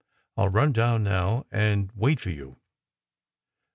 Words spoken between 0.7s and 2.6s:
down now and wait for you."